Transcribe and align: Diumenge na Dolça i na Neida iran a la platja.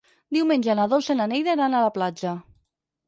Diumenge 0.37 0.75
na 0.79 0.87
Dolça 0.95 1.15
i 1.15 1.19
na 1.21 1.27
Neida 1.35 1.57
iran 1.59 1.77
a 1.77 1.83
la 1.85 1.93
platja. 1.99 2.33